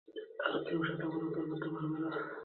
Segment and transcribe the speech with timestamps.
[0.45, 2.09] আর কেউ সেটা পরিবর্তন করতে পারবে না।